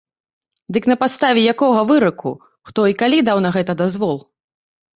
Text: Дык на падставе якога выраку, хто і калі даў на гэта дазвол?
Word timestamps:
Дык 0.77 0.87
на 0.91 0.95
падставе 1.03 1.43
якога 1.53 1.83
выраку, 1.93 2.33
хто 2.71 2.89
і 2.95 2.99
калі 3.05 3.23
даў 3.31 3.45
на 3.47 3.55
гэта 3.59 3.73
дазвол? 3.87 4.17